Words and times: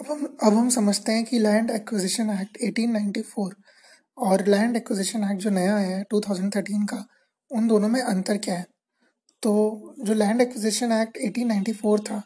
अब 0.00 0.06
हम 0.10 0.36
अब 0.42 0.54
हम 0.54 0.68
समझते 0.68 1.12
हैं 1.12 1.24
कि 1.24 1.38
लैंड 1.38 1.70
एक्विजिशन 1.70 2.30
एक्ट 2.30 2.58
1894 2.62 3.50
और 4.18 4.46
लैंड 4.46 4.76
एक्विजिशन 4.76 5.24
एक्ट 5.24 5.42
जो 5.42 5.50
नया 5.50 5.76
है 5.76 6.04
2013 6.14 6.86
का, 6.86 7.06
उन 7.52 7.68
दोनों 7.68 7.88
में 7.88 8.00
अंतर 8.02 8.38
क्या 8.38 8.54
है? 8.54 8.66
तो 9.42 9.94
जो 10.00 10.14
लैंड 10.14 10.40
एक्विजिशन 10.40 10.92
एक्ट 10.92 11.18
1894 11.18 12.00
था, 12.00 12.22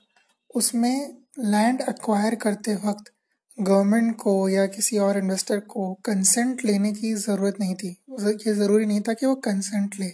उसमें 0.55 1.17
लैंड 1.39 1.81
एक्वायर 1.81 2.35
करते 2.35 2.75
वक्त 2.75 3.13
गवर्नमेंट 3.61 4.17
को 4.17 4.49
या 4.49 4.67
किसी 4.67 4.99
और 4.99 5.19
इन्वेस्टर 5.19 5.61
को 5.61 5.95
कंसेंट 5.95 6.65
लेने 6.65 6.93
की 6.93 7.15
ज़रूरत 7.15 7.57
नहीं 7.61 7.75
थी। 7.75 7.97
ये 8.21 8.55
ज़रूरी 8.55 8.87
नहीं 8.87 9.01
था 9.01 9.13
कि 9.13 9.27
वो 9.27 9.35
कंसेंट 9.35 9.95
ले 10.01 10.13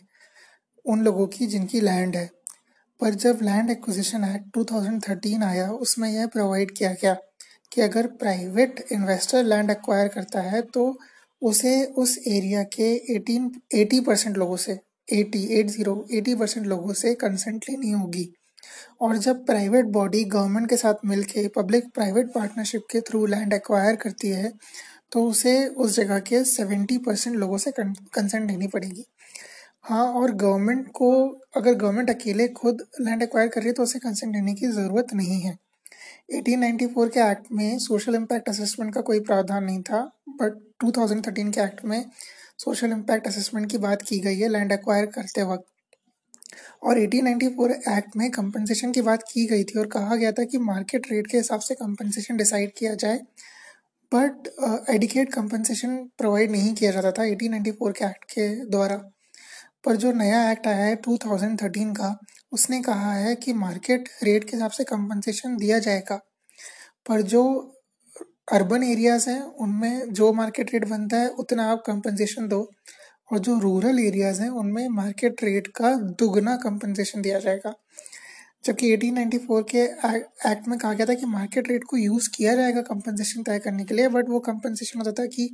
उन 0.87 1.01
लोगों 1.01 1.27
की 1.27 1.47
जिनकी 1.47 1.81
लैंड 1.81 2.17
है। 2.17 2.31
पर 3.01 3.15
जब 3.15 3.39
लैंड 3.43 3.71
एक्विजिशन 3.71 4.25
एक्ट 4.25 4.59
2013 4.59 5.43
आया, 5.43 5.71
उसमें 5.71 6.11
यह 6.11 6.27
प्रोवाइड 6.27 6.77
किया 6.77 6.93
गया 6.93 7.17
कि 7.75 7.81
अगर 7.81 8.07
प्राइवेट 8.19 8.85
इन्वेस्टर 8.93 9.45
लैंड 9.45 9.71
एक्वायर 9.71 10.09
करता 10.09 10.41
है 10.43 10.61
तो 10.75 10.95
उसे 11.43 11.85
उस 11.99 12.17
एरिया 12.29 12.63
के 12.75 12.93
एटीन 13.15 13.51
एटी 13.75 14.01
परसेंट 14.01 14.37
लोगों 14.37 14.57
से 14.57 14.79
80 15.09 15.45
80 15.55 15.95
80 16.13 16.35
परसेंट 16.41 16.67
लोगों 16.67 16.93
से 16.93 17.15
कंसेंट 17.15 17.65
लेनी 17.71 17.91
होगी। 17.91 18.29
और 19.01 19.17
जब 19.19 19.45
प्राइवेट 19.47 19.87
बॉडी 19.93 20.23
गवर्नमेंट 20.27 20.69
के 20.71 20.77
साथ 20.77 21.05
मिलके 21.05 21.47
पब्लिक 21.57 21.89
प्राइवेट 21.95 22.33
पार्टनरशिप 22.35 22.83
के 22.93 23.01
थ्रू 23.01 23.25
लैंड 23.27 23.53
एक्वायर 23.53 23.97
करती 23.97 24.29
है 24.31 24.53
तो 25.13 25.25
उसे 25.29 25.55
उस 25.67 25.97
जगह 25.97 26.19
के 26.29 26.43
70 26.47 26.99
परसेंट 27.07 27.37
लोगों 27.37 27.59
से 27.59 27.73
कंसेंट 27.79 28.51
लेनी 28.51 28.67
पड़ेगी। 28.69 29.05
हाँ 29.85 30.07
और 30.13 30.33
गवर्नमेंट 30.37 30.89
को, 30.95 31.11
अगर 31.57 31.75
गवर्नमेंट 31.75 32.11
अकेले 32.11 32.49
खुद 32.55 32.83
लैंड 33.01 33.23
एक्वायर 33.23 33.49
कर 33.49 33.61
रही 33.61 33.69
है 33.69 33.75
तो 33.75 33.83
उसे 33.83 33.99
कंसेंट 33.99 34.35
लेने 34.35 34.55
की 34.55 34.67
ज़रूरत 34.73 35.15
नहीं 35.15 35.41
है। 35.41 35.57
1894 36.29 37.09
के 37.09 37.21
एक्ट 37.21 37.53
में 37.53 37.79
सोशल 37.79 38.15
इम्पैक्ट 38.15 38.49
असेसमेंट 38.49 38.95
का 38.95 39.01
कोई 39.01 39.21
प्रावधान 39.21 39.65
नहीं 39.65 39.83
था 39.83 40.01
बट 40.29 40.55
2013 40.85 41.51
के 41.53 41.61
एक्ट 41.61 41.85
में 41.85 42.05
सोशल 42.59 42.93
इम्पैक्ट 42.93 43.27
असेसमेंट 43.27 43.71
की 43.71 43.79
बात 43.79 44.03
की 44.03 44.19
गई 44.21 44.39
है 44.39 44.49
लैंड 44.49 44.73
एक्वायर 44.73 45.07
करते 45.07 45.43
वक्त। 45.43 45.65
और 46.83 46.99
1894 46.99 47.71
एक्ट 47.99 48.17
में 48.17 48.31
कंपनसेशन 48.31 48.93
की 48.93 49.03
बात 49.03 49.23
की 49.33 49.47
गई 49.47 49.65
थी 49.65 49.79
और 49.79 49.87
कहा 49.87 50.17
गया 50.17 50.33
था 50.33 50.45
कि 50.45 50.59
मार्केट 50.59 51.07
रेट 51.13 51.27
के 51.27 51.37
हिसाब 51.37 51.61
से 51.61 51.75
कंपनसेशन 51.75 52.37
डिसाइड 52.37 52.73
किया 52.79 52.95
जाए 52.95 53.21
बट 54.13 54.49
एडिकेट 54.91 55.33
कंपनसेशन 55.33 55.97
प्रोवाइड 56.19 56.51
नहीं 56.51 56.75
किया 56.75 56.91
जाता 56.91 57.13
था 57.13 57.25
1894 57.25 57.93
के 57.93 58.05
एक्ट 58.05 58.25
के 58.33 58.49
द्वारा। 58.67 59.14
पर 59.85 59.97
जो 59.97 60.13
नया 60.13 60.53
एक्ट 60.53 60.67
आया 60.67 60.85
है 60.85 60.97
2013 60.97 61.93
का, 61.93 62.19
उसने 62.53 62.83
कहा 62.83 63.15
है 63.15 63.35
कि 63.35 63.53
मार्केट 63.53 64.09
रेट 64.23 64.45
के 64.45 64.57
हिसाब 64.57 64.71
से 64.71 64.85
कंपनसेशन 64.85 65.57
दिया 65.57 65.79
जाएगा। 65.79 66.21
पर 67.09 67.23
जो 67.23 67.71
अर्बन 68.53 68.83
एरियाज़ 68.83 69.31
हैं, 69.31 69.43
उनमें 69.43 70.13
जो 70.13 70.33
मार्केट 70.33 70.73
रेट 70.73 70.85
बनता 70.89 71.17
है, 71.17 71.29
उतना 71.29 71.71
आप 71.71 71.83
कंपनसेशन 71.87 72.49
दो। 72.49 72.71
और 73.33 73.39
जो 73.39 73.59
रूरल 73.59 73.99
एरियाज़ 74.01 74.43
हैं, 74.43 74.51
उनमें 74.51 74.89
मार्केट 74.89 75.45
रेट 75.45 75.67
का 75.67 75.95
दुगना 75.95 76.57
कंपनसेशन 76.57 77.23
दिया 77.23 77.39
जाएगा। 77.39 77.75
जबकि 78.65 78.91
1894 78.93 79.63
के 79.71 79.79
एक्ट 80.51 80.69
में 80.69 80.79
कहा 80.79 80.93
गया 80.93 81.07
था 81.07 81.15
कि 81.15 81.27
मार्केट 81.27 81.69
रेट 81.69 81.85
को 81.85 81.97
यूज़ 81.97 82.29
किया 82.37 82.55
जाएगा 82.55 82.83
कंपनसेशन 82.83 83.43
तय 83.43 83.59
करने 83.59 83.85
के 83.85 83.95
लिए 83.95 84.09
बट 84.09 84.29
वो 84.29 84.41
कंपनसेशन 84.41 84.99
होता 84.99 85.13
था 85.13 85.27
कि 85.27 85.49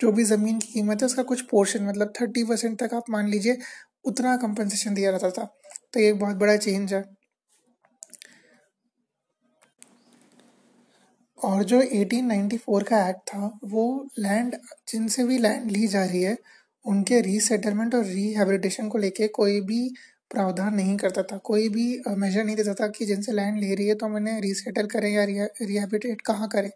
जो 0.00 0.12
भी 0.12 0.24
ज़मीन 0.24 0.58
की 0.58 0.72
कीमत 0.72 1.02
है 1.02 1.06
उसका 1.06 1.22
कुछ 1.22 1.40
पोर्शन 1.40 1.84
मतलब 1.84 2.12
थर्टी 2.20 2.44
परसेंट 2.44 2.78
तक 2.82 2.94
आप 2.94 3.10
मान 3.10 3.28
लीजिए, 3.28 3.58
उतना 4.04 4.36
कंपनसेशन 4.36 4.94
दिया 4.94 5.10
जाता 5.12 5.30
था। 5.30 5.44
तो 5.92 6.00
ये 6.00 6.08
एक 6.08 6.18
बहुत 6.18 6.36
बड़ा 6.36 6.56
चेंज 6.56 6.94
है। 6.94 7.04
और 11.38 11.64
जो 11.64 11.80
1894 11.80 12.82
का 12.82 13.08
एक्ट 13.08 13.20
था, 13.28 13.58
वो 13.64 14.08
लैंड 14.18 14.56
जिनसे 14.88 15.24
भी 15.24 15.38
लैंड 15.38 15.70
ली 15.70 15.86
जा 15.86 16.04
रही 16.04 16.22
है, 16.22 16.36
उनके 16.86 17.20
रीसेटलमेंट 17.20 17.94
और 17.94 18.04
रिहेबिलिटेशन 18.04 18.88
को 18.88 18.98
लेके 18.98 19.28
कोई 19.28 19.60
भी 19.60 19.94
प्रावधान 20.30 20.74
नहीं 20.74 20.96
करता 20.96 21.22
था। 21.22 21.36
कोई 21.44 21.68
भी 21.68 21.84
मेजर 22.18 22.44
नहीं 22.44 22.56
देता 22.56 22.74
था 22.74 22.88
कि 22.88 23.06
जिनसे 23.06 23.32
लैंड 23.32 23.58
ले 23.60 23.74
रही 23.74 23.86
है 23.88 23.94
तो 23.94 24.08
मैंने 24.08 24.38
रीसेटल 24.40 24.86
करें 24.86 25.10
या 25.10 25.24
रिहेबिटेट 25.62 26.20
कहाँ 26.20 26.48
करें। 26.48 26.70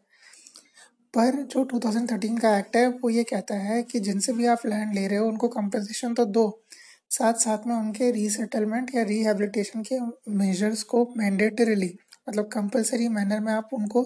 पर 1.14 1.42
जो 1.44 1.64
2013 1.64 2.38
का 2.38 2.56
एक्ट 2.58 2.76
है, 2.76 2.86
वो 2.88 3.10
ये 3.10 3.22
कहता 3.24 3.54
है 3.58 3.82
कि 3.82 4.00
जिनसे 4.00 4.32
भी 4.32 4.46
आप 4.46 4.66
लैंड 4.66 4.94
ले 4.94 5.06
रहे 5.08 5.18
हो, 5.18 5.26
उनको 5.28 5.48
कंपनसेशन 5.48 6.14
तो 6.14 6.24
दो। 6.26 6.44
साथ 7.10 7.34
साथ 7.34 7.66
में 7.66 7.74
उनके 7.76 8.10
रीसेटलमेंट 8.12 8.94
या 8.94 9.02
रिहेबिलिटेशन 9.02 9.82
के 9.82 9.98
मेजर्स 10.36 10.82
को 10.92 11.04
मैंडेटरीली 11.16 11.92
मतलब 12.28 12.48
कंपलसरी 12.52 13.08
मैनर 13.08 13.40
में 13.40 13.52
आप 13.52 13.68
उनको 13.72 14.02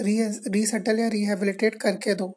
री 0.00 0.22
रीसेटल 0.48 0.98
या 0.98 1.08
रिहेबिलिटेट 1.08 1.74
करके 1.82 2.14
दो। 2.14 2.34